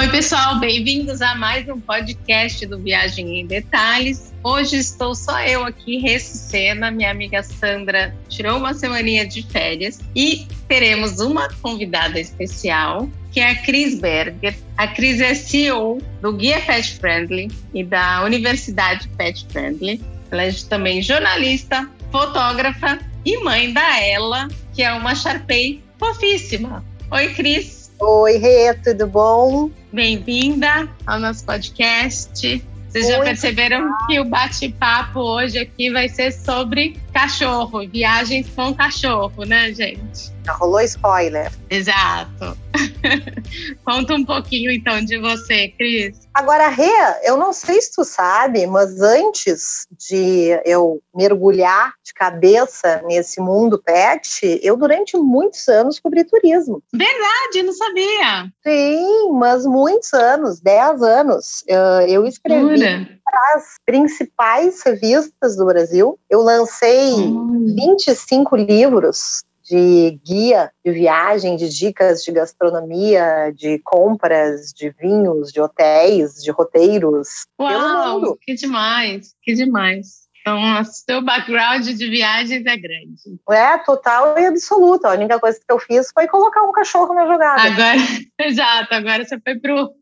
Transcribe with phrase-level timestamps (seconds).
[0.00, 4.32] Oi, pessoal, bem-vindos a mais um podcast do Viagem em Detalhes.
[4.42, 10.46] Hoje estou só eu aqui, Ressucena, minha amiga Sandra tirou uma semaninha de férias e
[10.66, 14.56] teremos uma convidada especial, que é a Cris Berger.
[14.78, 20.00] A Cris é CEO do Guia Pet Friendly e da Universidade Pet Friendly.
[20.30, 26.82] Ela é também jornalista, fotógrafa e mãe da Ela, que é uma Sharpei fofíssima.
[27.10, 27.79] Oi, Cris.
[28.02, 29.70] Oi, Rê, tudo bom?
[29.92, 32.64] Bem-vinda ao nosso podcast.
[32.88, 39.44] Vocês já perceberam que o bate-papo hoje aqui vai ser sobre cachorro, viagens com cachorro,
[39.44, 40.32] né, gente?
[40.44, 41.50] Já rolou spoiler.
[41.68, 42.56] Exato.
[43.84, 46.28] Conta um pouquinho então de você, Cris.
[46.32, 46.90] Agora, Rê,
[47.24, 53.82] eu não sei se tu sabe, mas antes de eu mergulhar de cabeça nesse mundo
[53.84, 56.82] pet, eu durante muitos anos cobri turismo.
[56.92, 58.50] Verdade, não sabia.
[58.62, 61.64] Sim, mas muitos anos, 10 anos.
[62.08, 66.18] Eu escrevi para as principais revistas do Brasil.
[66.28, 67.74] Eu lancei hum.
[67.74, 75.60] 25 livros de guia de viagem, de dicas de gastronomia, de compras, de vinhos, de
[75.60, 77.46] hotéis, de roteiros.
[77.60, 80.28] Uau, que demais, que demais.
[80.40, 83.38] Então, o seu background de viagens é grande.
[83.50, 85.08] É, total e absoluta.
[85.08, 87.62] A única coisa que eu fiz foi colocar um cachorro na jogada.
[87.62, 87.98] Agora,
[88.40, 89.92] exato, agora você foi pro,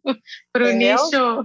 [0.52, 1.44] pro nicho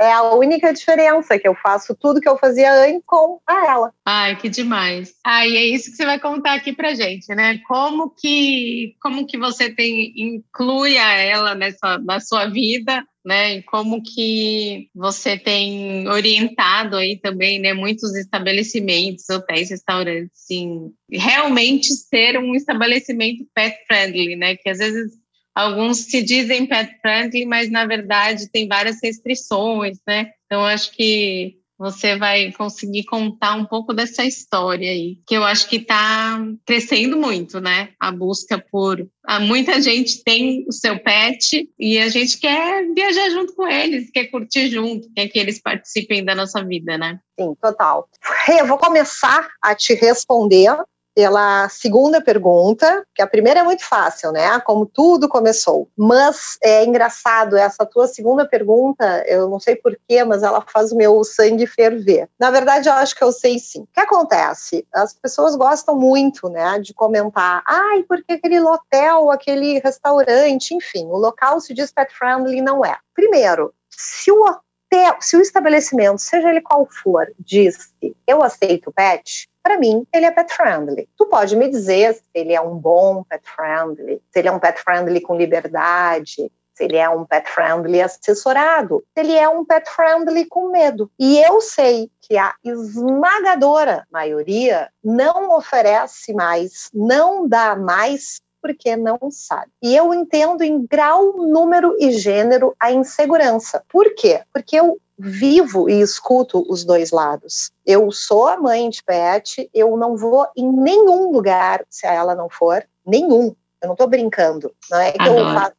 [0.00, 3.92] é a única diferença que eu faço tudo que eu fazia antes com a ela.
[4.04, 5.14] Ai, que demais.
[5.24, 7.58] Ai, é isso que você vai contar aqui pra gente, né?
[7.66, 13.56] Como que como que você tem inclui a ela nessa na sua vida, né?
[13.56, 21.92] E como que você tem orientado aí também, né, muitos estabelecimentos, hotéis, restaurantes, em realmente
[21.92, 24.56] ser um estabelecimento pet friendly, né?
[24.56, 25.12] Que às vezes
[25.54, 30.30] Alguns se dizem pet friendly, mas na verdade tem várias restrições, né?
[30.46, 35.68] Então acho que você vai conseguir contar um pouco dessa história aí, que eu acho
[35.68, 37.90] que está crescendo muito, né?
[38.00, 39.08] A busca por.
[39.42, 44.24] Muita gente tem o seu pet e a gente quer viajar junto com eles, quer
[44.26, 47.20] curtir junto, quer que eles participem da nossa vida, né?
[47.38, 48.08] Sim, total.
[48.48, 50.76] Eu vou começar a te responder
[51.18, 54.60] pela segunda pergunta, que a primeira é muito fácil, né?
[54.60, 55.88] Como tudo começou.
[55.98, 60.96] Mas é engraçado, essa tua segunda pergunta, eu não sei porquê, mas ela faz o
[60.96, 62.28] meu sangue ferver.
[62.38, 63.80] Na verdade, eu acho que eu sei sim.
[63.80, 64.86] O que acontece?
[64.94, 71.16] As pessoas gostam muito, né, de comentar, ai, porque aquele hotel, aquele restaurante, enfim, o
[71.16, 72.96] local se diz pet friendly, não é.
[73.12, 78.92] Primeiro, se o hotel, se o estabelecimento, seja ele qual for, diz que eu aceito
[78.92, 81.06] pet, para mim, ele é pet friendly.
[81.14, 84.58] Tu pode me dizer se ele é um bom pet friendly, se ele é um
[84.58, 89.66] pet friendly com liberdade, se ele é um pet friendly assessorado, se ele é um
[89.66, 91.10] pet friendly com medo.
[91.18, 99.18] E eu sei que a esmagadora maioria não oferece mais, não dá mais porque não
[99.30, 99.70] sabe.
[99.82, 103.84] E eu entendo em grau, número e gênero a insegurança.
[103.86, 104.40] Por quê?
[104.50, 107.72] Porque eu vivo e escuto os dois lados.
[107.84, 112.48] Eu sou a mãe de pet, eu não vou em nenhum lugar se ela não
[112.48, 113.54] for, nenhum.
[113.82, 115.76] Eu não estou brincando, não é que eu faço,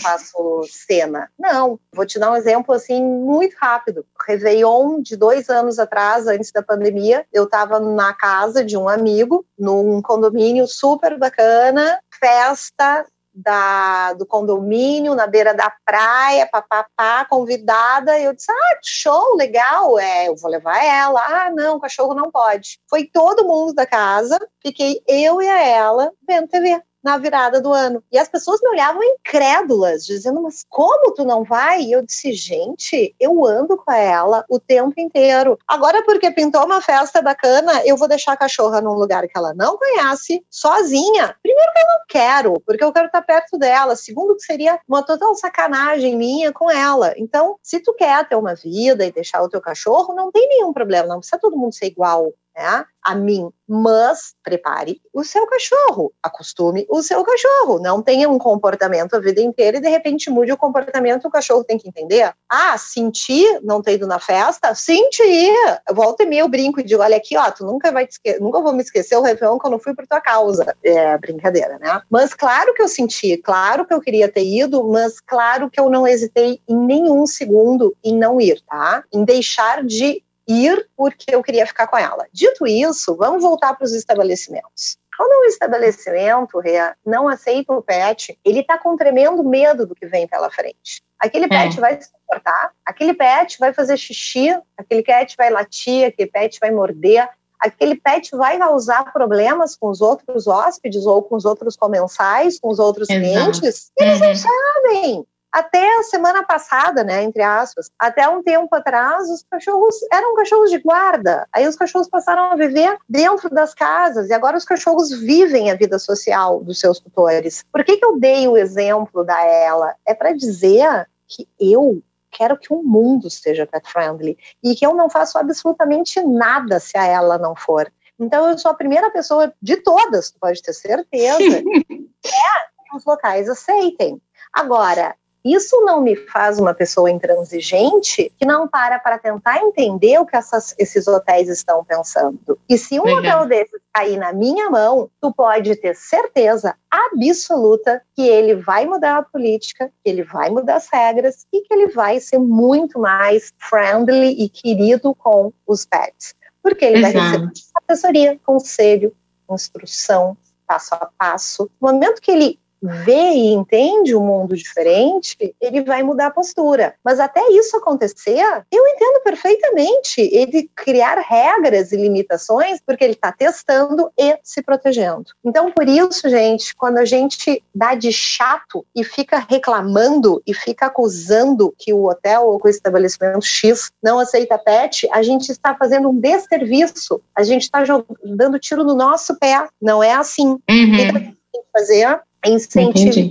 [0.00, 1.30] faço, cena.
[1.38, 4.04] Não, vou te dar um exemplo assim muito rápido.
[4.26, 9.44] Réveillon de dois anos atrás, antes da pandemia, eu estava na casa de um amigo,
[9.58, 18.18] num condomínio super bacana, festa, da, do condomínio, na beira da praia, papapá, convidada.
[18.18, 21.20] Eu disse: Ah, show, legal, é, eu vou levar ela.
[21.20, 22.78] Ah, não, o cachorro não pode.
[22.88, 27.72] Foi todo mundo da casa, fiquei eu e a ela vendo TV na virada do
[27.72, 28.02] ano.
[28.10, 31.82] E as pessoas me olhavam incrédulas, dizendo: Mas como tu não vai?
[31.82, 35.58] E eu disse: Gente, eu ando com ela o tempo inteiro.
[35.66, 39.54] Agora, porque pintou uma festa bacana, eu vou deixar a cachorra num lugar que ela
[39.54, 41.34] não conhece, sozinha.
[41.42, 43.96] Primeiro, que eu não quero, porque eu quero estar perto dela.
[43.96, 47.14] Segundo, que seria uma total sacanagem minha com ela.
[47.16, 50.72] Então, se tu quer ter uma vida e deixar o teu cachorro, não tem nenhum
[50.72, 56.12] problema, não precisa todo mundo ser igual né, a mim, mas prepare o seu cachorro,
[56.22, 60.52] acostume o seu cachorro, não tenha um comportamento a vida inteira e de repente mude
[60.52, 62.32] o comportamento, o cachorro tem que entender.
[62.48, 64.74] Ah, senti não ter ido na festa?
[64.74, 65.50] Senti.
[65.92, 68.08] Volta e meia eu brinco e digo, olha aqui, ó, tu nunca vai
[68.40, 70.74] nunca vou me esquecer o Réveillon que eu não fui por tua causa.
[70.84, 72.02] É brincadeira, né?
[72.10, 75.88] Mas claro que eu senti, claro que eu queria ter ido, mas claro que eu
[75.88, 79.04] não hesitei em nenhum segundo em não ir, tá?
[79.12, 82.26] Em deixar de ir porque eu queria ficar com ela.
[82.32, 84.98] Dito isso, vamos voltar para os estabelecimentos.
[85.16, 86.62] Quando um estabelecimento
[87.04, 91.02] não aceita o pet, ele está com tremendo medo do que vem pela frente.
[91.18, 91.80] Aquele pet é.
[91.80, 94.48] vai se comportar, aquele pet vai fazer xixi,
[94.78, 97.28] aquele pet vai latir, aquele pet vai morder,
[97.60, 102.70] aquele pet vai causar problemas com os outros hóspedes ou com os outros comensais, com
[102.70, 103.30] os outros Exato.
[103.30, 104.26] clientes, eles uhum.
[104.26, 105.26] não sabem.
[105.52, 110.70] Até a semana passada, né, entre aspas, até um tempo atrás, os cachorros eram cachorros
[110.70, 111.46] de guarda.
[111.52, 115.74] Aí os cachorros passaram a viver dentro das casas e agora os cachorros vivem a
[115.74, 117.64] vida social dos seus tutores.
[117.72, 119.94] Por que, que eu dei o exemplo da ela?
[120.06, 122.00] É para dizer que eu
[122.30, 126.96] quero que o mundo seja pet friendly e que eu não faço absolutamente nada se
[126.96, 127.90] a ela não for.
[128.18, 133.48] Então eu sou a primeira pessoa de todas, pode ter certeza, é que os locais
[133.48, 134.20] aceitem.
[134.52, 140.26] Agora, isso não me faz uma pessoa intransigente que não para para tentar entender o
[140.26, 142.58] que essas, esses hotéis estão pensando.
[142.68, 143.42] E se um Legal.
[143.42, 149.18] hotel desses cair na minha mão, tu pode ter certeza absoluta que ele vai mudar
[149.18, 153.52] a política, que ele vai mudar as regras e que ele vai ser muito mais
[153.58, 156.34] friendly e querido com os pets.
[156.62, 157.14] Porque ele Exato.
[157.14, 157.52] vai receber
[157.88, 159.14] assessoria, conselho,
[159.50, 160.36] instrução,
[160.66, 161.70] passo a passo.
[161.80, 166.94] No momento que ele vê e entende um mundo diferente, ele vai mudar a postura.
[167.04, 173.32] Mas até isso acontecer, eu entendo perfeitamente ele criar regras e limitações, porque ele está
[173.32, 175.26] testando e se protegendo.
[175.44, 180.86] Então, por isso, gente, quando a gente dá de chato e fica reclamando e fica
[180.86, 186.08] acusando que o hotel ou o estabelecimento X não aceita pet, a gente está fazendo
[186.08, 187.20] um desserviço.
[187.34, 187.82] A gente está
[188.24, 189.66] dando tiro no nosso pé.
[189.80, 190.48] Não é assim.
[190.48, 190.60] Uhum.
[190.68, 191.20] Então,
[191.52, 193.30] tem que fazer incentivar, Entendi.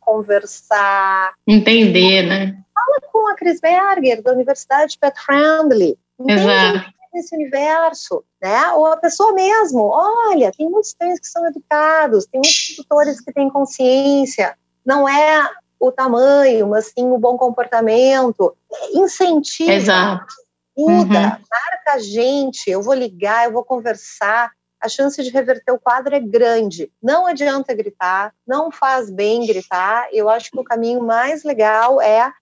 [0.00, 1.34] conversar.
[1.46, 2.58] Entender, né?
[2.74, 5.98] Fala com a Chris Berger, da Universidade Pet Friendly.
[6.26, 6.96] Exato.
[7.14, 8.72] Esse universo, né?
[8.72, 13.32] Ou a pessoa mesmo, olha, tem muitos cães que são educados, tem muitos tutores que
[13.32, 14.54] têm consciência.
[14.84, 15.50] Não é
[15.80, 18.54] o tamanho, mas sim o bom comportamento.
[18.92, 19.72] Incentiva.
[19.72, 20.34] Exato.
[20.76, 21.44] Muda, uhum.
[21.50, 26.14] marca a gente, eu vou ligar, eu vou conversar a chance de reverter o quadro
[26.14, 26.90] é grande.
[27.02, 30.08] Não adianta gritar, não faz bem gritar.
[30.12, 32.32] Eu acho que o caminho mais legal é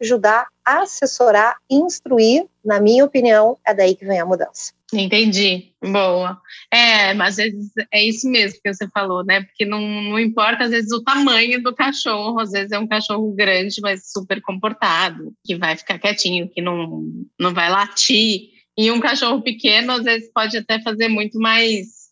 [0.00, 2.46] ajudar, assessorar, instruir.
[2.64, 4.72] Na minha opinião, é daí que vem a mudança.
[4.92, 5.72] Entendi.
[5.82, 6.40] Boa.
[6.70, 9.42] É, mas às vezes é isso mesmo que você falou, né?
[9.42, 12.38] Porque não, não importa, às vezes, o tamanho do cachorro.
[12.38, 17.04] Às vezes é um cachorro grande, mas super comportado, que vai ficar quietinho, que não,
[17.40, 18.50] não vai latir.
[18.76, 22.02] E um cachorro pequeno, às vezes, pode até fazer muito mais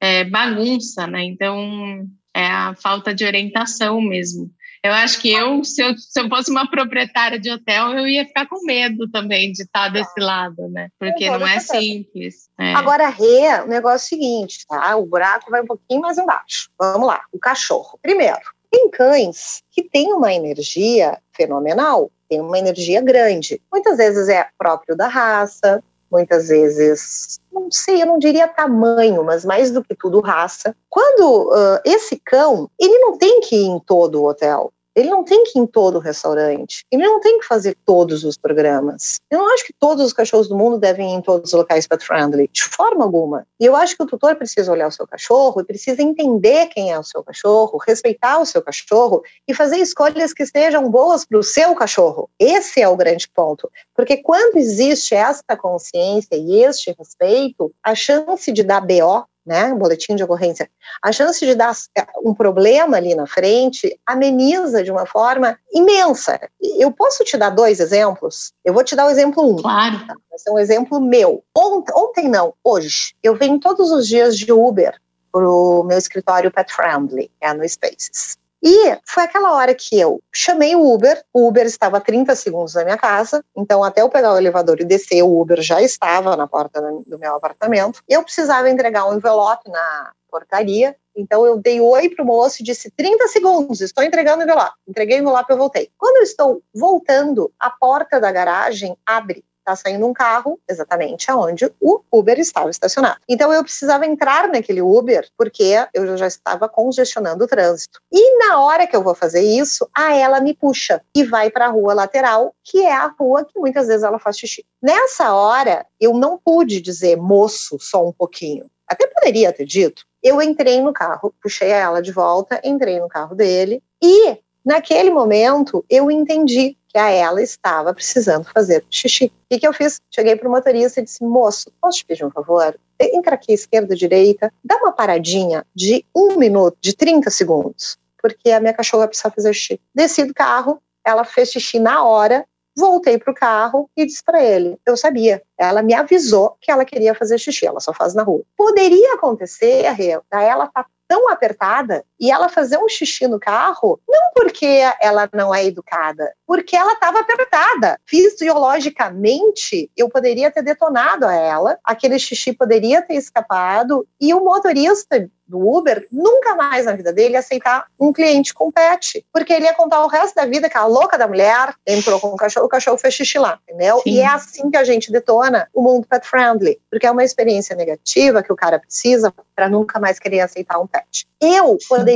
[0.00, 1.24] é, bagunça, né?
[1.24, 4.50] Então, é a falta de orientação mesmo.
[4.82, 8.24] Eu acho que eu se, eu, se eu fosse uma proprietária de hotel, eu ia
[8.24, 10.88] ficar com medo também de estar desse lado, né?
[10.98, 12.48] Porque não é simples.
[12.58, 12.72] É.
[12.72, 14.96] Agora, Rê, o negócio é o seguinte, tá?
[14.96, 16.70] O buraco vai um pouquinho mais embaixo.
[16.78, 17.98] Vamos lá, o cachorro.
[18.00, 18.40] Primeiro,
[18.70, 23.60] tem cães que têm uma energia fenomenal, tem uma energia grande.
[23.70, 29.44] Muitas vezes é próprio da raça, muitas vezes, não sei, eu não diria tamanho, mas
[29.44, 30.74] mais do que tudo raça.
[30.88, 34.72] Quando uh, esse cão, ele não tem que ir em todo o hotel.
[34.94, 36.84] Ele não tem que ir em todo o restaurante.
[36.90, 39.20] Ele não tem que fazer todos os programas.
[39.30, 41.86] Eu não acho que todos os cachorros do mundo devem ir em todos os locais
[41.86, 43.46] pet friendly, de forma alguma.
[43.58, 46.90] E eu acho que o tutor precisa olhar o seu cachorro e precisa entender quem
[46.90, 51.38] é o seu cachorro, respeitar o seu cachorro e fazer escolhas que estejam boas para
[51.38, 52.28] o seu cachorro.
[52.38, 53.70] Esse é o grande ponto.
[53.94, 60.14] Porque quando existe esta consciência e este respeito, a chance de dar BO né, boletim
[60.14, 60.70] de ocorrência,
[61.02, 66.38] a chance de dar é, um problema ali na frente ameniza de uma forma imensa.
[66.78, 68.52] Eu posso te dar dois exemplos?
[68.64, 69.56] Eu vou te dar o exemplo um.
[69.56, 70.06] Claro.
[70.06, 70.14] Tá?
[70.32, 71.42] Esse é um exemplo meu.
[71.52, 73.12] Ontem, ontem não, hoje.
[73.24, 74.94] Eu venho todos os dias de Uber
[75.32, 78.38] para o meu escritório Pet Friendly, é no Spaces.
[78.62, 82.74] E foi aquela hora que eu chamei o Uber, o Uber estava a 30 segundos
[82.74, 86.36] da minha casa, então até eu pegar o elevador e descer, o Uber já estava
[86.36, 88.02] na porta do meu apartamento.
[88.06, 92.64] Eu precisava entregar um envelope na portaria, então eu dei oi para o moço e
[92.64, 94.74] disse 30 segundos, estou entregando o envelope.
[94.86, 95.90] Entreguei o envelope e voltei.
[95.96, 101.70] Quando eu estou voltando, a porta da garagem abre está saindo um carro exatamente aonde
[101.80, 103.20] o Uber estava estacionado.
[103.28, 108.00] Então eu precisava entrar naquele Uber porque eu já estava congestionando o trânsito.
[108.12, 111.66] E na hora que eu vou fazer isso, a ela me puxa e vai para
[111.66, 114.64] a rua lateral, que é a rua que muitas vezes ela faz xixi.
[114.82, 118.66] Nessa hora, eu não pude dizer moço só um pouquinho.
[118.88, 120.04] Até poderia ter dito.
[120.22, 125.84] Eu entrei no carro, puxei ela de volta, entrei no carro dele e Naquele momento,
[125.88, 129.26] eu entendi que a ela estava precisando fazer xixi.
[129.26, 130.00] O que, que eu fiz?
[130.10, 132.76] Cheguei para o motorista e disse: moço, posso te pedir um favor?
[132.98, 138.60] Entra aqui, esquerda, direita, dá uma paradinha de um minuto, de 30 segundos, porque a
[138.60, 139.80] minha cachorra precisa fazer xixi.
[139.94, 142.44] Desci do carro, ela fez xixi na hora,
[142.76, 145.42] voltei pro carro e disse para ele: Eu sabia.
[145.56, 148.42] Ela me avisou que ela queria fazer xixi, ela só faz na rua.
[148.56, 149.84] Poderia acontecer,
[150.30, 155.28] da ela tá tão apertada e ela fazer um xixi no carro, não porque ela
[155.32, 157.98] não é educada, porque ela estava apertada.
[158.04, 165.28] Fisiologicamente, eu poderia ter detonado a ela, aquele xixi poderia ter escapado e o motorista
[165.50, 169.74] do Uber nunca mais na vida dele aceitar um cliente com pet, porque ele ia
[169.74, 172.68] contar o resto da vida que a louca da mulher entrou com o cachorro, o
[172.68, 173.96] cachorro fez xixi lá, entendeu?
[173.98, 174.10] Sim.
[174.10, 177.74] E é assim que a gente detona o mundo pet friendly, porque é uma experiência
[177.74, 181.26] negativa que o cara precisa para nunca mais querer aceitar um pet.
[181.40, 182.09] Eu poderia,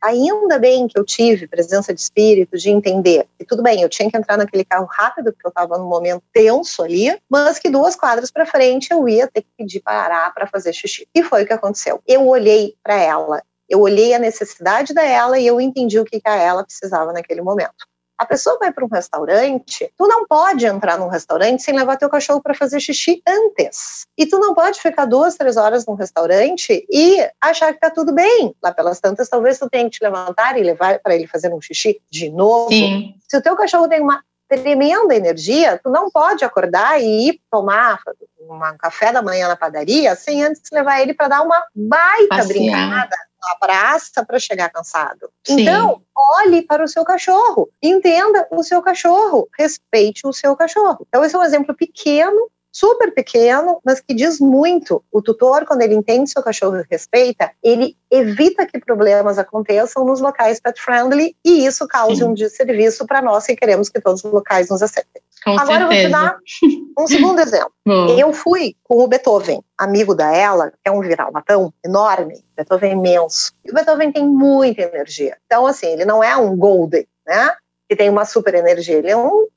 [0.00, 4.10] ainda bem que eu tive presença de espírito, de entender que tudo bem, eu tinha
[4.10, 7.96] que entrar naquele carro rápido, porque eu estava num momento tenso ali, mas que duas
[7.96, 11.06] quadras para frente eu ia ter que pedir parar para fazer xixi.
[11.14, 12.00] E foi o que aconteceu.
[12.06, 16.28] Eu olhei para ela, eu olhei a necessidade dela e eu entendi o que, que
[16.28, 17.89] a ela precisava naquele momento.
[18.20, 22.10] A pessoa vai para um restaurante, tu não pode entrar num restaurante sem levar teu
[22.10, 24.04] cachorro para fazer xixi antes.
[24.14, 28.12] E tu não pode ficar duas, três horas num restaurante e achar que tá tudo
[28.12, 28.54] bem.
[28.62, 31.62] Lá pelas tantas, talvez tu tenha que te levantar e levar para ele fazer um
[31.62, 32.68] xixi de novo.
[32.68, 33.14] Sim.
[33.26, 38.00] Se o teu cachorro tem uma tremenda energia, tu não pode acordar e ir tomar
[38.40, 42.48] um café da manhã na padaria sem antes levar ele para dar uma baita Passear.
[42.48, 45.30] brincada na praça para chegar cansado.
[45.44, 45.62] Sim.
[45.62, 46.02] Então,
[46.38, 51.06] olhe para o seu cachorro, entenda o seu cachorro, respeite o seu cachorro.
[51.08, 55.02] Então, esse é um exemplo pequeno super pequeno, mas que diz muito.
[55.10, 60.20] O tutor, quando ele entende seu cachorro e respeita, ele evita que problemas aconteçam nos
[60.20, 62.24] locais pet friendly e isso cause Sim.
[62.24, 65.22] um desserviço para nós que queremos que todos os locais nos aceitem.
[65.44, 65.84] Com Agora certeza.
[65.84, 66.38] eu vou te dar
[67.02, 67.72] um segundo exemplo.
[68.18, 73.52] Eu fui com o Beethoven, amigo da ela, que é um viral-latão enorme, Beethoven imenso.
[73.64, 75.36] E o Beethoven tem muita energia.
[75.46, 77.52] Então, assim, ele não é um golden, né?
[77.88, 78.98] Que tem uma super energia.
[78.98, 79.48] Ele é um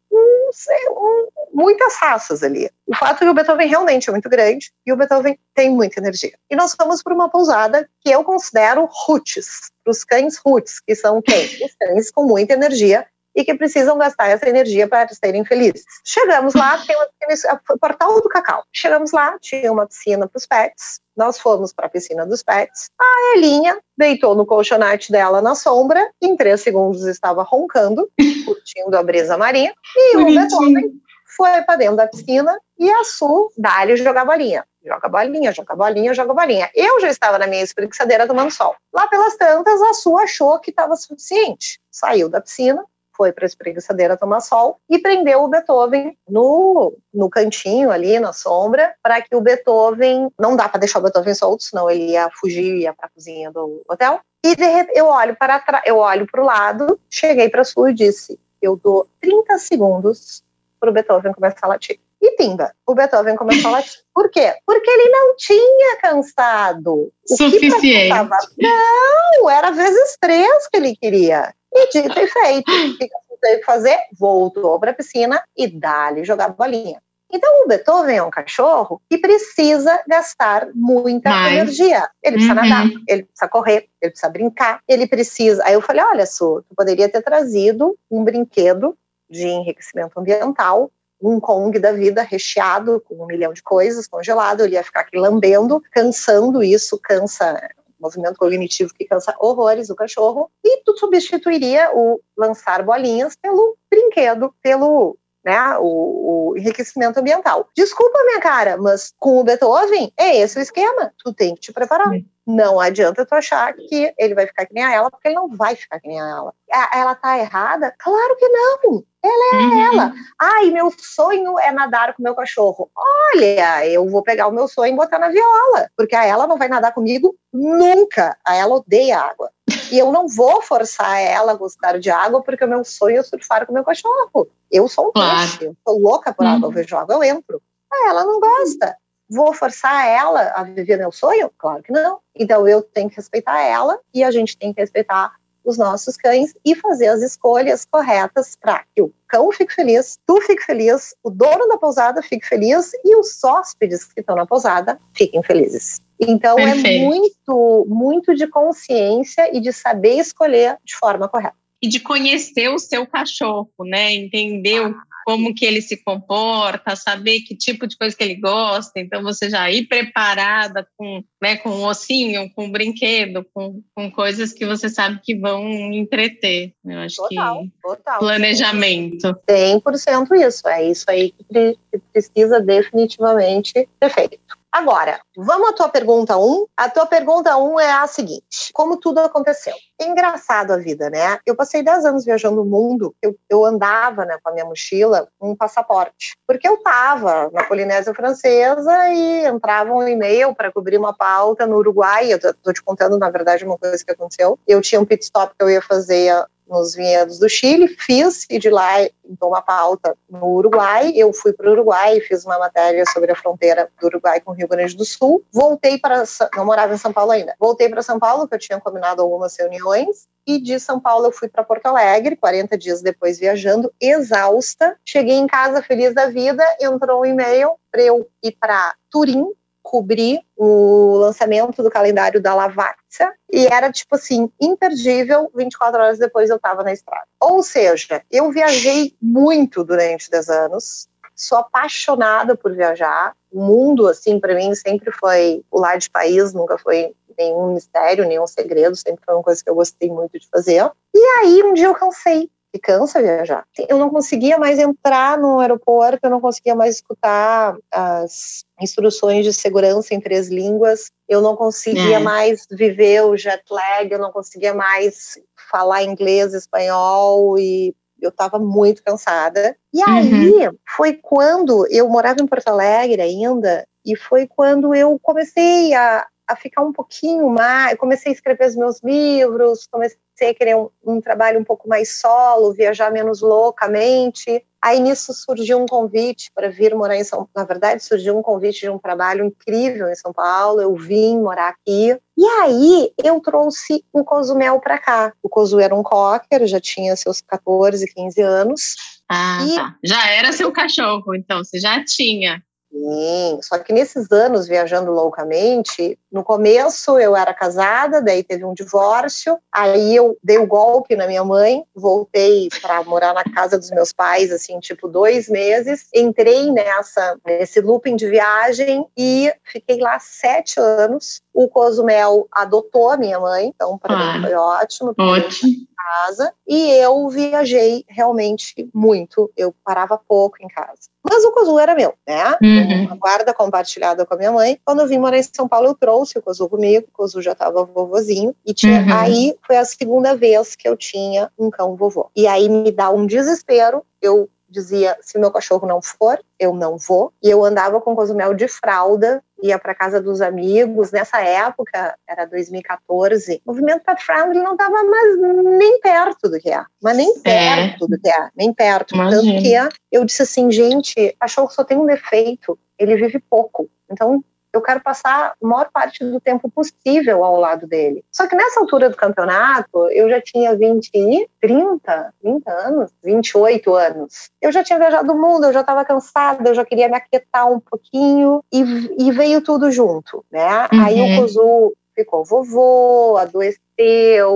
[1.54, 2.70] muitas raças ali.
[2.88, 6.00] O fato é que o Beethoven realmente é muito grande e o Beethoven tem muita
[6.00, 6.34] energia.
[6.50, 10.96] E nós fomos para uma pousada que eu considero roots, para os cães roots, que
[10.96, 11.46] são quem?
[11.64, 15.84] Os cães com muita energia e que precisam gastar essa energia para serem felizes.
[16.04, 18.64] Chegamos lá, tem uma piscina, portal do Cacau.
[18.72, 21.02] Chegamos lá, tinha uma piscina para os pets.
[21.16, 22.90] Nós fomos para a piscina dos pets.
[23.00, 26.10] A Elinha deitou no colchonete dela na sombra.
[26.22, 28.10] Em três segundos estava roncando,
[28.46, 29.74] curtindo a brisa marinha.
[29.96, 30.92] E o Beethoven
[31.36, 34.66] foi para dentro da piscina e a Su dá-lhe jogar bolinha.
[34.86, 36.70] Joga bolinha, joga bolinha, joga bolinha.
[36.76, 38.76] Eu já estava na minha espreguiçadeira tomando sol.
[38.94, 41.80] Lá pelas tantas, a Su achou que estava suficiente.
[41.90, 42.84] Saiu da piscina,
[43.16, 48.34] foi para a espreguiçadeira tomar sol e prendeu o Beethoven no, no cantinho ali, na
[48.34, 50.30] sombra, para que o Beethoven.
[50.40, 53.52] Não dá para deixar o Beethoven solto, senão ele ia fugir, ia para a cozinha
[53.52, 54.20] do hotel.
[54.46, 57.88] E de repente, eu olho para eu olho para o lado, cheguei para a Su
[57.88, 60.44] e disse: Eu dou 30 segundos
[60.80, 62.00] para o Beethoven começar a latir.
[62.22, 64.00] E pimba, o Beethoven começou a latir.
[64.14, 64.54] Por quê?
[64.66, 67.12] Porque ele não tinha cansado.
[67.30, 68.14] O Suficiente.
[68.58, 71.54] não, era vezes três que ele queria.
[71.76, 72.72] E dito e feito.
[72.72, 73.10] O que
[73.42, 73.98] teve que fazer?
[74.18, 77.02] Voltou para a piscina e dá-lhe jogar bolinha.
[77.32, 82.08] Então, o Beethoven é um cachorro que precisa gastar muita energia.
[82.22, 82.70] Ele precisa uhum.
[82.70, 85.64] nadar, ele precisa correr, ele precisa brincar, ele precisa.
[85.66, 88.96] Aí eu falei: olha, Su, tu poderia ter trazido um brinquedo
[89.28, 94.76] de enriquecimento ambiental, um Kong da vida recheado com um milhão de coisas, congelado, ele
[94.76, 97.68] ia ficar aqui lambendo, cansando isso, cansa
[98.04, 104.54] movimento cognitivo que cansa horrores o cachorro, e tu substituiria o lançar bolinhas pelo brinquedo,
[104.62, 107.68] pelo né, o, o, enriquecimento ambiental.
[107.76, 111.12] Desculpa, minha cara, mas com o Beethoven é esse o esquema.
[111.18, 112.10] Tu tem que te preparar.
[112.46, 115.50] Não adianta tu achar que ele vai ficar que nem a ela, porque ele não
[115.50, 116.54] vai ficar que nem a ela.
[116.94, 117.94] Ela tá errada?
[117.98, 119.04] Claro que não.
[119.24, 119.94] Ela é uhum.
[119.94, 120.14] ela.
[120.38, 122.92] Ai, meu sonho é nadar com meu cachorro.
[123.34, 126.58] Olha, eu vou pegar o meu sonho e botar na viola, porque a ela não
[126.58, 128.38] vai nadar comigo nunca.
[128.46, 129.50] A ela odeia água.
[129.90, 133.24] E eu não vou forçar ela a gostar de água, porque o meu sonho é
[133.24, 134.50] surfar com meu cachorro.
[134.70, 135.38] Eu sou um claro.
[135.38, 136.66] peixe, eu sou louca por água, uhum.
[136.66, 137.62] eu vejo água, eu entro.
[137.94, 138.98] Ah, ela não gosta.
[139.30, 141.52] Vou forçar ela a viver meu sonho?
[141.58, 142.20] Claro que não.
[142.36, 146.54] Então eu tenho que respeitar ela e a gente tem que respeitar os nossos cães
[146.66, 151.30] e fazer as escolhas corretas para que o cão fique feliz, tu fique feliz, o
[151.30, 156.02] dono da pousada fique feliz e os hóspedes que estão na pousada fiquem felizes.
[156.20, 156.88] Então é Perfeito.
[156.88, 161.56] é muito, muito de consciência e de saber escolher de forma correta.
[161.82, 164.14] E de conhecer o seu cachorro, né?
[164.14, 169.00] Entender ah, como que ele se comporta, saber que tipo de coisa que ele gosta.
[169.00, 174.12] Então, você já ir preparada com, né, com um ossinho, com um brinquedo, com, com
[174.12, 175.64] coisas que você sabe que vão
[175.94, 176.74] entreter.
[176.86, 178.20] Eu acho total, que total.
[178.20, 179.36] planejamento.
[179.50, 180.68] 100% isso.
[180.68, 184.63] É isso aí que precisa definitivamente ser feito.
[184.74, 186.42] Agora, vamos à tua pergunta 1.
[186.42, 186.66] Um.
[186.76, 189.76] A tua pergunta 1 um é a seguinte: como tudo aconteceu?
[190.02, 191.38] É engraçado a vida, né?
[191.46, 195.28] Eu passei 10 anos viajando o mundo, eu, eu andava né, com a minha mochila
[195.38, 200.98] com um passaporte, porque eu estava na Polinésia Francesa e entrava um e-mail para cobrir
[200.98, 202.34] uma pauta no Uruguai.
[202.34, 204.58] Eu estou te contando, na verdade, uma coisa que aconteceu.
[204.68, 206.34] Eu tinha um pit stop que eu ia fazer
[206.68, 211.12] nos vinhedos do Chile, fiz e de lá então uma pauta no Uruguai.
[211.16, 214.54] Eu fui para o Uruguai, fiz uma matéria sobre a fronteira do Uruguai com o
[214.54, 215.44] Rio Grande do Sul.
[215.52, 216.24] Voltei para
[216.56, 217.56] não morava em São Paulo ainda.
[217.60, 220.28] Voltei para São Paulo, que eu tinha combinado algumas reuniões.
[220.46, 224.98] E de São Paulo eu fui para Porto Alegre, 40 dias depois viajando, exausta.
[225.06, 229.46] Cheguei em casa feliz da vida, entrou um e-mail para eu ir para Turim,
[229.94, 236.50] cobrir o lançamento do calendário da Lavazza e era tipo assim, imperdível, 24 horas depois
[236.50, 237.28] eu estava na estrada.
[237.40, 243.36] Ou seja, eu viajei muito durante 10 anos, sou apaixonada por viajar.
[243.52, 248.28] O mundo assim para mim sempre foi o lado de país, nunca foi nenhum mistério,
[248.28, 250.90] nenhum segredo, sempre foi uma coisa que eu gostei muito de fazer.
[251.14, 253.66] E aí um dia eu cansei que cansa viajar.
[253.88, 259.54] Eu não conseguia mais entrar no aeroporto, eu não conseguia mais escutar as instruções de
[259.54, 262.20] segurança em três línguas, eu não conseguia é.
[262.20, 265.38] mais viver o jet lag, eu não conseguia mais
[265.70, 269.76] falar inglês, espanhol e eu estava muito cansada.
[269.94, 270.06] E uhum.
[270.08, 276.26] aí foi quando eu morava em Porto Alegre ainda, e foi quando eu comecei a,
[276.54, 280.90] a ficar um pouquinho mais, comecei a escrever os meus livros, comecei a querer um,
[281.06, 284.64] um, trabalho um pouco mais solo, viajar menos loucamente.
[284.82, 287.50] Aí nisso surgiu um convite para vir morar em São Paulo.
[287.56, 290.82] Na verdade, surgiu um convite de um trabalho incrível em São Paulo.
[290.82, 292.18] Eu vim morar aqui.
[292.38, 295.34] E aí eu trouxe o Cozumel para cá.
[295.42, 298.96] O Cozu era um cocker, já tinha seus 14, 15 anos.
[299.30, 299.76] Ah, e...
[299.76, 299.96] tá.
[300.04, 302.62] Já era seu cachorro, então, você já tinha.
[302.94, 308.74] Sim, só que nesses anos viajando loucamente, no começo eu era casada, daí teve um
[308.74, 313.80] divórcio, aí eu dei o um golpe na minha mãe, voltei para morar na casa
[313.80, 319.98] dos meus pais, assim, tipo dois meses, entrei nessa nesse looping de viagem e fiquei
[320.00, 321.42] lá sete anos.
[321.52, 325.16] O Cozumel adotou a minha mãe, então para ah, mim foi ótimo.
[325.18, 325.88] Ótimo.
[326.04, 331.10] Casa, e eu viajei realmente muito, eu parava pouco em casa.
[331.24, 332.58] Mas o Cozu era meu, né?
[332.62, 333.06] Uhum.
[333.06, 334.78] Uma guarda compartilhada com a minha mãe.
[334.84, 337.08] Quando eu vim morar em São Paulo, eu trouxe o Cozu comigo.
[337.08, 338.54] O Cozu já estava vovozinho.
[338.66, 339.14] E tinha, uhum.
[339.14, 342.30] aí foi a segunda vez que eu tinha um cão vovô.
[342.36, 344.06] E aí me dá um desespero.
[344.22, 347.32] Eu dizia: se meu cachorro não for, eu não vou.
[347.42, 351.12] E eu andava com Cozumel de fralda, ia para casa dos amigos.
[351.12, 355.38] Nessa época, era 2014, o movimento pet friendly não estava mais
[355.80, 357.42] nem perto do que é, mas nem é.
[357.42, 358.08] perto é.
[358.08, 359.16] do que é, nem perto.
[359.16, 359.42] Imagina.
[359.42, 359.74] Tanto que
[360.12, 363.90] eu disse assim, gente, cachorro só tem um defeito, ele vive pouco.
[364.12, 364.44] Então,
[364.74, 368.26] eu quero passar a maior parte do tempo possível ao lado dele.
[368.32, 374.50] Só que nessa altura do campeonato, eu já tinha 20, 30, 30 anos, 28 anos.
[374.60, 377.72] Eu já tinha viajado o mundo, eu já estava cansada, eu já queria me aquietar
[377.72, 378.82] um pouquinho e,
[379.20, 380.88] e veio tudo junto, né?
[380.92, 381.04] Uhum.
[381.04, 383.83] Aí o Kuzu ficou vovô, adoeceu,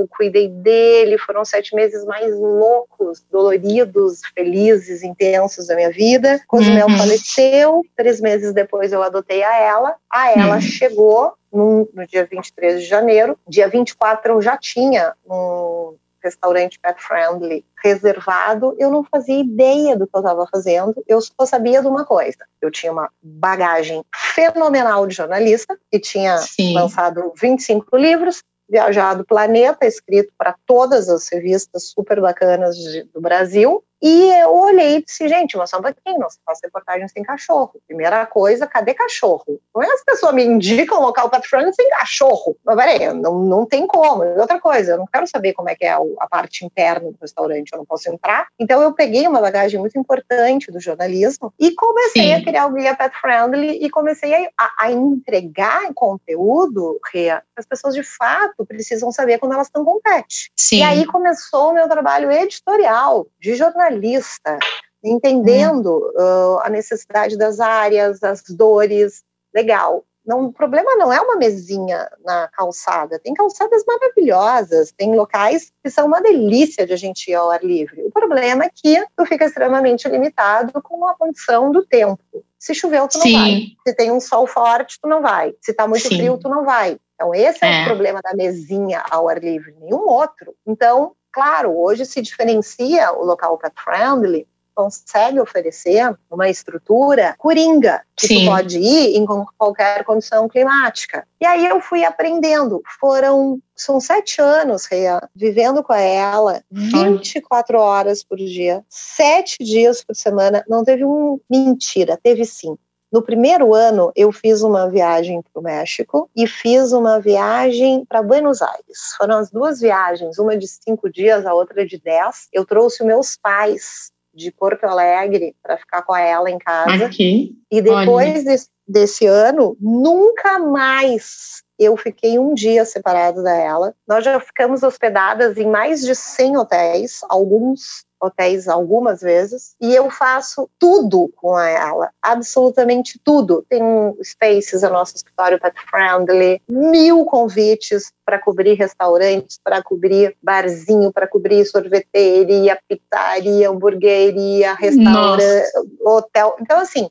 [0.09, 6.41] cuidei dele, foram sete meses mais loucos, doloridos, felizes, intensos da minha vida.
[6.47, 6.97] Cosmel uhum.
[6.97, 10.61] faleceu, três meses depois eu adotei a ela, a ela uhum.
[10.61, 15.95] chegou no, no dia 23 de janeiro, dia 24 eu já tinha um
[16.27, 21.45] restaurante pet friendly reservado, eu não fazia ideia do que eu estava fazendo, eu só
[21.45, 22.39] sabia de uma coisa.
[22.61, 26.73] Eu tinha uma bagagem fenomenal de jornalista, que tinha Sim.
[26.73, 33.83] lançado 25 livros, viajado planeta, escrito para todas as revistas super bacanas de, do Brasil,
[34.01, 37.23] e eu olhei e disse, gente, mas só um pouquinho, não se faz reportagem sem
[37.23, 37.73] cachorro.
[37.87, 39.59] Primeira coisa, cadê cachorro?
[39.73, 42.55] Como é que as pessoas me indicam local pet friendly sem cachorro?
[42.63, 44.23] Mas peraí, não, não tem como.
[44.23, 47.17] E outra coisa, eu não quero saber como é que é a parte interna do
[47.19, 48.47] restaurante, eu não posso entrar.
[48.59, 52.33] Então eu peguei uma bagagem muito importante do jornalismo e comecei Sim.
[52.33, 57.65] a criar o guia pet friendly e comecei a, a, a entregar conteúdo, Rê, as
[57.67, 60.51] pessoas de fato precisam saber quando elas estão com pet.
[60.55, 60.77] Sim.
[60.77, 64.59] E aí começou o meu trabalho editorial de jornalismo jornalista,
[65.03, 69.23] entendendo uh, a necessidade das áreas, as dores.
[69.55, 70.03] Legal.
[70.25, 73.17] não, o problema não é uma mesinha na calçada.
[73.17, 77.63] Tem calçadas maravilhosas, tem locais que são uma delícia de a gente ir ao ar
[77.63, 78.03] livre.
[78.03, 82.21] O problema é que tu fica extremamente limitado com a condição do tempo.
[82.59, 83.33] Se choveu, tu não Sim.
[83.33, 83.61] vai.
[83.87, 85.55] Se tem um sol forte, tu não vai.
[85.61, 86.17] Se tá muito Sim.
[86.17, 86.99] frio, tu não vai.
[87.15, 90.53] Então, esse é, é o problema da mesinha ao ar livre, nenhum outro.
[90.67, 98.27] Então, claro, hoje se diferencia o local pet friendly consegue oferecer uma estrutura coringa, que
[98.27, 98.45] Sim.
[98.45, 99.25] tu pode ir em
[99.57, 101.27] qualquer condição climática.
[101.41, 102.83] E aí eu fui aprendendo.
[102.99, 110.15] Foram, são sete anos, Reia, vivendo com ela, 24 horas por dia, sete dias por
[110.15, 110.63] semana.
[110.69, 112.77] Não teve um mentira, teve sim.
[113.11, 118.21] No primeiro ano, eu fiz uma viagem para o México e fiz uma viagem para
[118.21, 119.15] Buenos Aires.
[119.17, 122.47] Foram as duas viagens, uma de cinco dias, a outra de dez.
[122.51, 127.05] Eu trouxe meus pais de Porto Alegre para ficar com ela em casa.
[127.05, 127.55] Aqui.
[127.71, 133.93] E depois desse, desse ano, nunca mais eu fiquei um dia separado dela.
[134.07, 140.09] Nós já ficamos hospedadas em mais de 100 hotéis, alguns hotéis algumas vezes, e eu
[140.09, 143.65] faço tudo com ela, absolutamente tudo.
[143.69, 143.81] Tem
[144.23, 151.27] spaces, é nosso escritório pet friendly, mil convites para cobrir restaurantes, para cobrir barzinho, para
[151.27, 155.71] cobrir sorveteria, pizzaria, hamburgueria, restaurante,
[156.03, 156.55] hotel.
[156.59, 157.09] Então, assim,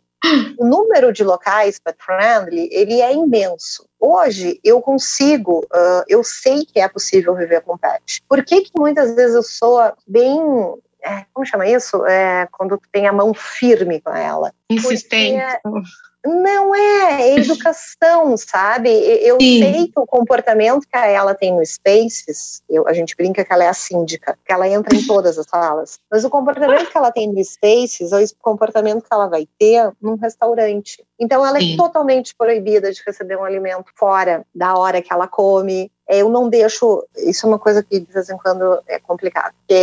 [0.59, 3.87] o número de locais pet friendly ele é imenso.
[3.99, 8.23] Hoje eu consigo, uh, eu sei que é possível viver com pet.
[8.29, 10.41] Por que, que muitas vezes eu sou bem
[11.33, 12.05] como chama isso?
[12.07, 14.53] É, quando tu tem a mão firme com ela.
[14.71, 15.43] Insistente.
[16.27, 18.91] não é, é educação, sabe?
[18.91, 19.61] Eu Sim.
[19.61, 23.65] sei que o comportamento que ela tem no Spaces, eu, a gente brinca que ela
[23.65, 27.13] é a síndica, que ela entra em todas as salas, mas o comportamento que ela
[27.13, 31.05] tem no Spaces é o comportamento que ela vai ter num restaurante.
[31.19, 31.75] Então ela é Sim.
[31.75, 36.29] é totalmente proibida de receber um alimento fora da hora que ela come, é, eu
[36.29, 39.75] não deixo, isso é uma coisa que de vez em quando é complicado, porque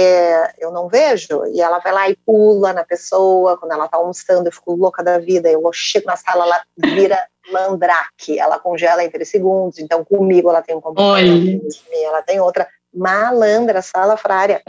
[0.57, 4.47] eu não vejo, e ela vai lá e pula na pessoa, quando ela tá almoçando,
[4.47, 7.19] eu fico louca da vida, eu chego na sala, ela vira
[7.51, 12.67] mandrake, ela congela em três segundos, então comigo ela tem um comportamento, ela tem outra,
[12.93, 14.61] malandra, sala frária.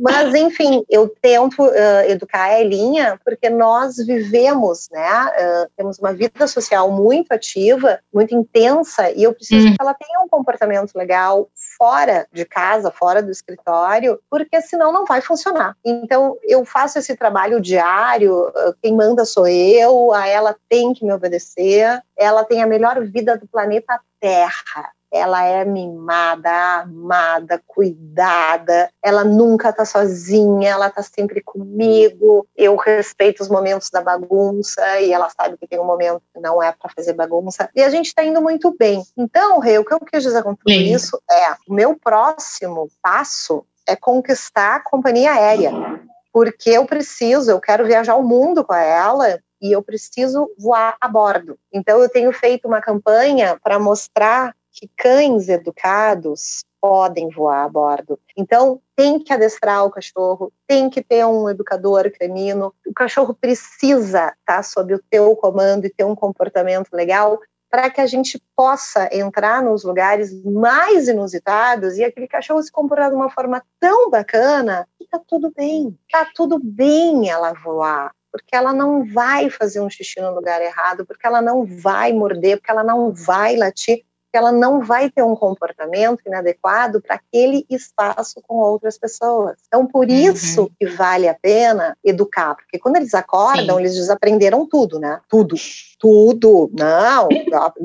[0.00, 5.26] Mas, enfim, eu tento uh, educar a Elinha porque nós vivemos, né?
[5.26, 9.72] Uh, temos uma vida social muito ativa, muito intensa, e eu preciso uhum.
[9.72, 15.04] que ela tenha um comportamento legal fora de casa, fora do escritório, porque senão não
[15.04, 15.76] vai funcionar.
[15.84, 21.04] Então, eu faço esse trabalho diário, uh, quem manda sou eu, a ela tem que
[21.04, 28.90] me obedecer, ela tem a melhor vida do planeta Terra ela é mimada, amada, cuidada,
[29.00, 32.44] ela nunca tá sozinha, ela tá sempre comigo.
[32.56, 36.60] Eu respeito os momentos da bagunça e ela sabe que tem um momento que não
[36.60, 37.70] é para fazer bagunça.
[37.76, 39.04] E a gente tá indo muito bem.
[39.16, 40.92] Então, Rei, o que eu quis dizer com tudo Sim.
[40.92, 45.70] isso é: o meu próximo passo é conquistar a companhia aérea.
[46.32, 51.06] Porque eu preciso, eu quero viajar o mundo com ela e eu preciso voar a
[51.06, 51.56] bordo.
[51.72, 58.18] Então, eu tenho feito uma campanha para mostrar que cães educados podem voar a bordo.
[58.36, 62.74] Então, tem que adestrar o cachorro, tem que ter um educador canino.
[62.86, 68.00] O cachorro precisa estar sob o teu comando e ter um comportamento legal para que
[68.00, 73.30] a gente possa entrar nos lugares mais inusitados e aquele cachorro se comportar de uma
[73.30, 75.98] forma tão bacana que tá tudo bem.
[76.10, 81.06] Tá tudo bem ela voar porque ela não vai fazer um xixi no lugar errado,
[81.06, 84.04] porque ela não vai morder, porque ela não vai latir,
[84.34, 89.56] que ela não vai ter um comportamento inadequado para aquele espaço com outras pessoas.
[89.68, 90.12] Então, por uhum.
[90.12, 90.70] isso uhum.
[90.76, 93.82] que vale a pena educar, porque quando eles acordam, Sim.
[93.82, 95.20] eles desaprenderam tudo, né?
[95.28, 95.54] Tudo.
[96.00, 96.68] Tudo.
[96.76, 97.28] Não,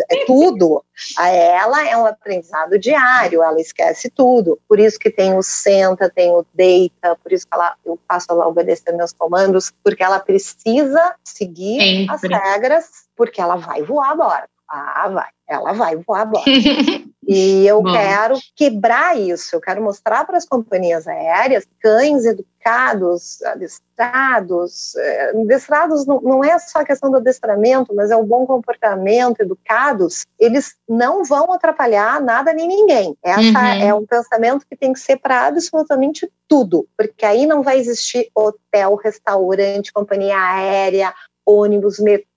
[0.09, 0.83] é tudo.
[1.15, 4.59] A ela é um aprendizado diário, ela esquece tudo.
[4.67, 8.25] Por isso que tem o senta, tem o deita, por isso que ela, eu faço
[8.31, 12.15] ela obedecer meus comandos, porque ela precisa seguir Sempre.
[12.15, 12.85] as regras,
[13.15, 14.49] porque ela vai voar agora.
[14.69, 16.43] Ah, vai, ela vai voar agora.
[17.27, 17.91] e eu Bom.
[17.91, 24.95] quero quebrar isso, eu quero mostrar para as companhias aéreas cães educados, adestrados.
[24.95, 29.41] Eh, adestrados não, não é só a questão do adestramento, mas é o bom comportamento,
[29.41, 30.27] educados.
[30.39, 33.17] Eles não vão atrapalhar nada nem ninguém.
[33.23, 33.81] Essa uhum.
[33.81, 38.29] é um pensamento que tem que ser para absolutamente tudo, porque aí não vai existir
[38.35, 41.11] hotel, restaurante, companhia aérea,
[41.49, 42.28] ônibus, metrô,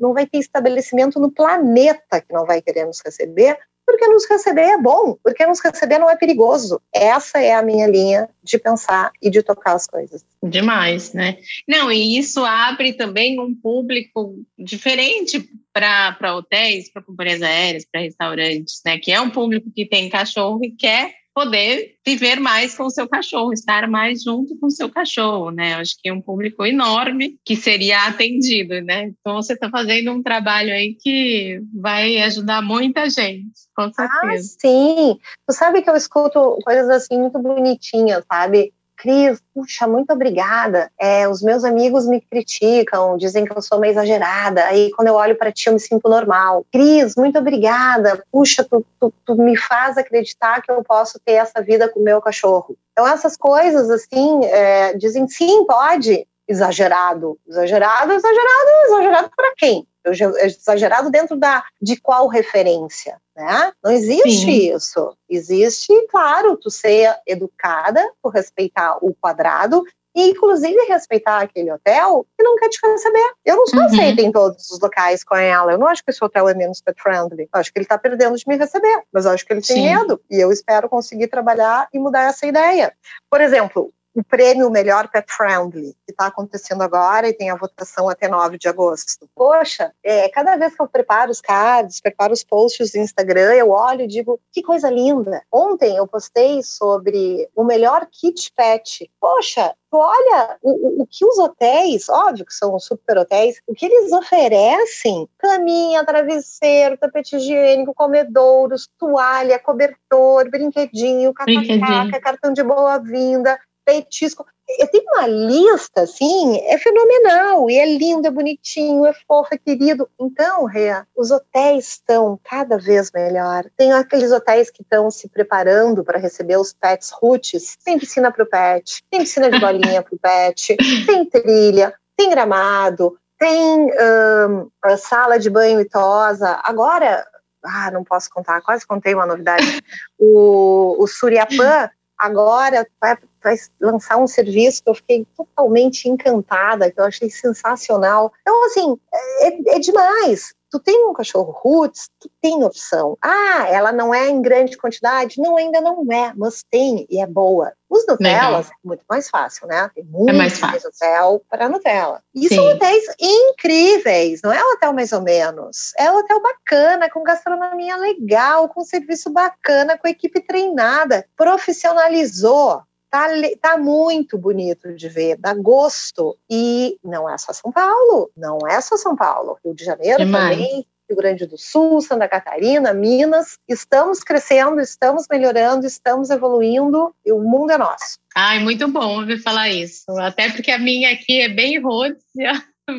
[0.00, 4.62] não vai ter estabelecimento no planeta que não vai querer nos receber, porque nos receber
[4.62, 6.80] é bom, porque nos receber não é perigoso.
[6.94, 10.24] Essa é a minha linha de pensar e de tocar as coisas.
[10.42, 11.38] Demais, né?
[11.66, 18.80] Não, e isso abre também um público diferente para hotéis, para companhias aéreas, para restaurantes,
[18.84, 18.98] né?
[18.98, 23.08] Que é um público que tem cachorro e quer poder viver mais com o seu
[23.08, 25.74] cachorro, estar mais junto com o seu cachorro, né?
[25.76, 29.04] Acho que é um público enorme que seria atendido, né?
[29.04, 34.56] Então você está fazendo um trabalho aí que vai ajudar muita gente, com ah, certeza.
[34.56, 35.18] Ah, sim.
[35.48, 38.74] Tu sabe que eu escuto coisas assim muito bonitinhas, sabe?
[39.00, 40.92] Cris, puxa, muito obrigada.
[40.98, 44.62] É, os meus amigos me criticam, dizem que eu sou meio exagerada.
[44.66, 46.66] Aí quando eu olho para ti, eu me sinto normal.
[46.70, 48.22] Cris, muito obrigada.
[48.30, 52.04] Puxa, tu, tu, tu, me faz acreditar que eu posso ter essa vida com o
[52.04, 52.76] meu cachorro.
[52.92, 56.26] Então essas coisas assim é, dizem sim, pode.
[56.46, 59.86] Exagerado, exagerado, exagerado, exagerado para quem?
[60.04, 63.20] Exagerado dentro da de qual referência?
[63.36, 63.72] Né?
[63.82, 64.74] Não existe Sim.
[64.74, 65.16] isso.
[65.28, 69.84] Existe, claro, tu ser educada, tu respeitar o quadrado
[70.14, 73.32] e, inclusive, respeitar aquele hotel que não quer te receber.
[73.44, 73.86] Eu não sou uhum.
[73.86, 75.72] aceita em todos os locais com ela.
[75.72, 77.42] Eu não acho que esse hotel é menos pet friendly.
[77.42, 79.76] Eu acho que ele está perdendo de me receber, mas eu acho que ele tem
[79.76, 79.94] Sim.
[79.94, 82.92] medo e eu espero conseguir trabalhar e mudar essa ideia.
[83.30, 88.08] Por exemplo, o prêmio Melhor Pet Friendly, que está acontecendo agora e tem a votação
[88.08, 89.28] até 9 de agosto.
[89.34, 93.70] Poxa, é, cada vez que eu preparo os cards, preparo os posts do Instagram, eu
[93.70, 95.42] olho e digo, que coisa linda.
[95.52, 99.10] Ontem eu postei sobre o melhor kit pet.
[99.20, 104.12] Poxa, olha o, o, que os hotéis, óbvio que são super hotéis, o que eles
[104.12, 113.58] oferecem: caminha, travesseiro, tapete higiênico, comedouros, toalha, cobertor, brinquedinho, cacacaca, cartão de boa-vinda,
[113.90, 114.46] petisco.
[114.78, 119.58] Eu tenho uma lista, assim, é fenomenal, e é lindo, é bonitinho, é fofo, é
[119.58, 120.08] querido.
[120.18, 123.64] Então, Rhea, os hotéis estão cada vez melhor.
[123.76, 127.76] Tem aqueles hotéis que estão se preparando para receber os pets roots.
[127.84, 132.30] Tem piscina para o pet, tem piscina de bolinha para o pet, tem trilha, tem
[132.30, 136.60] gramado, tem um, sala de banho e tosa.
[136.62, 137.26] Agora,
[137.64, 139.64] ah, não posso contar, quase contei uma novidade.
[140.22, 141.88] O, o Suriapã
[142.20, 148.32] agora vai, vai, lançar um serviço que eu fiquei totalmente encantada, que eu achei sensacional.
[148.42, 148.98] Então, assim,
[149.40, 150.54] é, é demais.
[150.70, 153.18] Tu tem um cachorro roots, tu tem opção.
[153.20, 155.40] Ah, ela não é em grande quantidade?
[155.40, 157.72] Não, ainda não é, mas tem e é boa.
[157.88, 159.90] Os Nutellas é muito mais fácil, né?
[159.92, 160.88] Tem muito é mais, fácil.
[160.88, 162.22] hotel para Nutella.
[162.32, 162.54] E Sim.
[162.54, 165.92] são hotéis incríveis, não é um hotel mais ou menos.
[165.98, 172.80] É um hotel bacana, com gastronomia legal, com serviço bacana, com equipe treinada, profissionalizou.
[173.10, 173.26] Tá,
[173.60, 176.38] tá muito bonito de ver, dá gosto.
[176.48, 179.58] E não é só São Paulo, não é só São Paulo.
[179.64, 180.56] Rio de Janeiro Demais.
[180.56, 183.58] também, Rio Grande do Sul, Santa Catarina, Minas.
[183.68, 188.18] Estamos crescendo, estamos melhorando, estamos evoluindo e o mundo é nosso.
[188.36, 190.04] Ai, muito bom ouvir falar isso.
[190.18, 192.22] Até porque a minha aqui é bem roots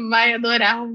[0.10, 0.86] vai adorar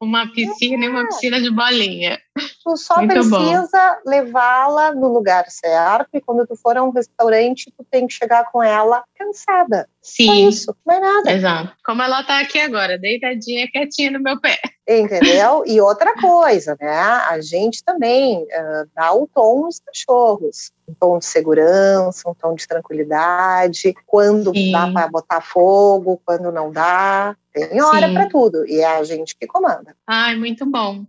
[0.00, 0.86] uma piscina é.
[0.86, 2.18] e uma piscina de bolinha.
[2.62, 7.72] Tu só Muito precisa levá-la no lugar certo e quando tu for a um restaurante,
[7.76, 9.88] tu tem que chegar com ela cansada.
[10.02, 10.26] Sim.
[10.26, 11.32] Só isso, não é nada.
[11.32, 11.72] Exato.
[11.84, 14.58] Como ela tá aqui agora, deitadinha, quietinha no meu pé.
[14.86, 15.62] Entendeu?
[15.72, 16.90] E outra coisa, né?
[16.90, 20.72] A gente também uh, dá o tom nos cachorros.
[20.88, 24.72] Um tom de segurança, um tom de tranquilidade, quando Sim.
[24.72, 27.36] dá para botar fogo, quando não dá.
[27.52, 28.66] Tem hora para tudo.
[28.66, 29.94] E é a gente que comanda.
[30.06, 31.06] Ai, muito bom.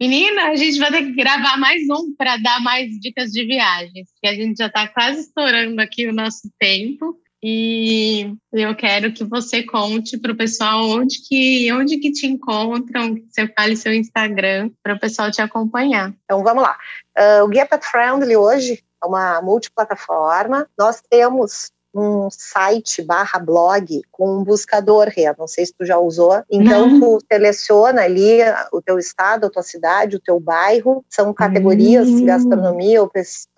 [0.00, 4.10] Menina, a gente vai ter que gravar mais um para dar mais dicas de viagens,
[4.12, 7.20] porque a gente já está quase estourando aqui o nosso tempo.
[7.42, 13.14] E eu quero que você conte para o pessoal onde que, onde que te encontram,
[13.14, 16.12] que você fale seu Instagram para o pessoal te acompanhar.
[16.24, 16.76] Então vamos lá.
[17.18, 20.68] Uh, o Guia Pet Friendly hoje é uma multiplataforma.
[20.78, 25.98] Nós temos um site barra blog com um buscador, Rê, não sei se tu já
[25.98, 26.42] usou.
[26.50, 27.00] Então, não.
[27.00, 28.38] tu seleciona ali
[28.72, 32.24] o teu estado, a tua cidade, o teu bairro, são categorias, hum.
[32.24, 33.00] gastronomia,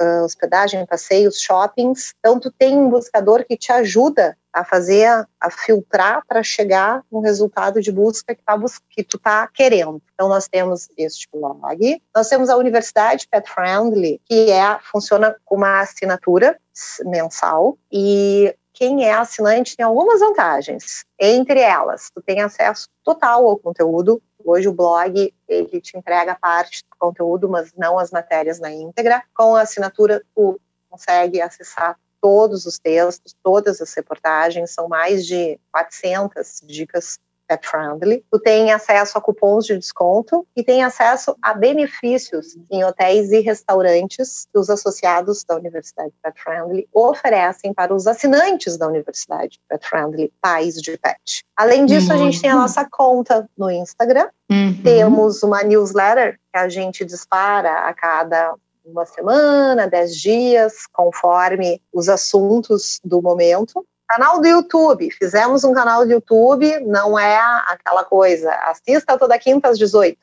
[0.01, 2.15] ah, hospedagem, passeios, shoppings.
[2.19, 7.21] Então, tu tem um buscador que te ajuda a fazer, a filtrar para chegar no
[7.21, 8.59] resultado de busca que, tá,
[8.91, 10.03] que tu está querendo.
[10.15, 12.03] Então, nós temos este blog.
[12.15, 16.59] Nós temos a Universidade Pet Friendly, que é, funciona com uma assinatura
[17.05, 21.05] mensal e quem é assinante tem algumas vantagens.
[21.19, 24.21] Entre elas, tu tem acesso total ao conteúdo.
[24.45, 29.23] Hoje o blog ele te entrega parte do conteúdo, mas não as matérias na íntegra.
[29.35, 30.59] Com a assinatura, tu
[30.91, 38.25] consegue acessar todos os textos, todas as reportagens, são mais de 400 dicas Pet Friendly.
[38.31, 43.41] Tu tem acesso a cupons de desconto e tem acesso a benefícios em hotéis e
[43.41, 49.87] restaurantes que os associados da Universidade Pet Friendly oferecem para os assinantes da Universidade Pet
[49.87, 51.45] Friendly, pais de pet.
[51.57, 52.15] Além disso, uhum.
[52.15, 54.29] a gente tem a nossa conta no Instagram.
[54.51, 54.83] Uhum.
[54.83, 62.09] Temos uma newsletter que a gente dispara a cada uma semana, dez dias, conforme os
[62.09, 63.85] assuntos do momento.
[64.09, 69.69] Canal do YouTube, fizemos um canal do YouTube, não é aquela coisa, assista toda quinta
[69.69, 70.19] às 18.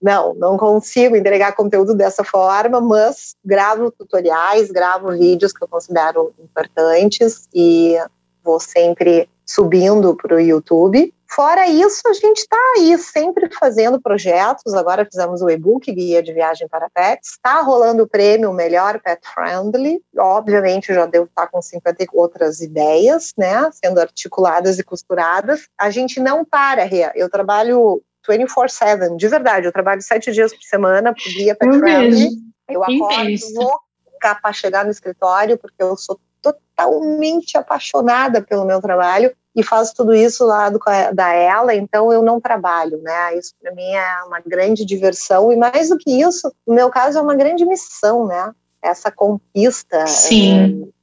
[0.00, 6.34] Não, não consigo entregar conteúdo dessa forma, mas gravo tutoriais, gravo vídeos que eu considero
[6.40, 7.96] importantes e
[8.44, 11.14] vou sempre subindo para o YouTube.
[11.34, 14.74] Fora isso, a gente está aí sempre fazendo projetos.
[14.74, 17.30] Agora fizemos o e-book Guia de Viagem para Pets.
[17.30, 20.02] Está rolando o prêmio Melhor Pet Friendly.
[20.18, 23.70] Obviamente, já devo estar com 50 outras ideias, né?
[23.72, 25.68] Sendo articuladas e costuradas.
[25.78, 27.10] A gente não para, Rê.
[27.14, 29.66] Eu trabalho 24-7, de verdade.
[29.66, 32.28] Eu trabalho sete dias por semana por Guia Pet Friendly.
[32.68, 39.32] Eu acordo louca para chegar no escritório, porque eu sou totalmente apaixonada pelo meu trabalho
[39.54, 40.80] e faço tudo isso lá do,
[41.12, 43.36] da ela, então eu não trabalho, né?
[43.36, 47.18] Isso para mim é uma grande diversão e mais do que isso, no meu caso
[47.18, 48.52] é uma grande missão, né?
[48.82, 50.04] Essa conquista é,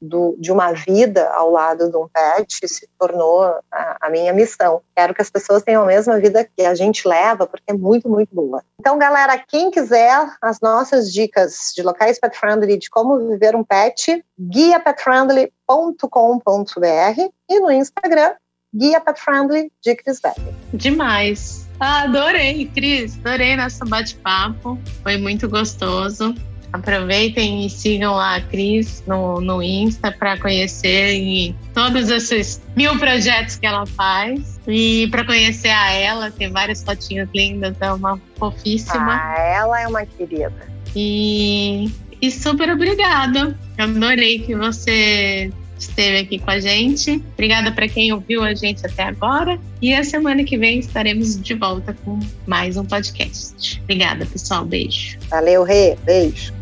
[0.01, 4.81] do, de uma vida ao lado de um pet se tornou a, a, minha missão.
[4.95, 8.09] Quero que as pessoas tenham a mesma vida que a gente leva, porque é muito,
[8.09, 8.61] muito boa.
[8.79, 13.63] Então, galera, quem quiser as nossas dicas de locais pet friendly, de como viver um
[13.63, 18.33] pet, guiapetfriendly.com.br e no Instagram,
[18.75, 20.53] guia pet friendly de Cris Becker.
[20.73, 21.67] Demais.
[21.79, 23.17] Ah, adorei, Cris.
[23.23, 24.77] Adorei nosso bate-papo.
[25.01, 26.35] Foi muito gostoso.
[26.71, 33.65] Aproveitem e sigam a Cris no, no Insta para conhecer todos esses mil projetos que
[33.65, 34.60] ela faz.
[34.67, 39.15] E para conhecer a ela, tem várias fotinhas lindas, é uma fofíssima.
[39.15, 40.69] Ah, ela é uma querida.
[40.95, 43.58] E, e super obrigada.
[43.77, 47.23] Adorei que você esteve aqui com a gente.
[47.34, 49.60] Obrigada para quem ouviu a gente até agora.
[49.82, 53.82] E a semana que vem estaremos de volta com mais um podcast.
[53.84, 54.65] Obrigada, pessoal.
[54.65, 55.17] Beijo.
[55.29, 55.97] Valeu, Rê.
[56.03, 56.58] Beijo.